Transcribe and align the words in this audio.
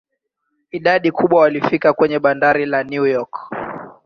Idadi 0.71 1.11
kubwa 1.11 1.41
walifika 1.41 1.93
kwenye 1.93 2.19
bandari 2.19 2.65
la 2.65 2.83
New 2.83 3.05
York. 3.07 3.33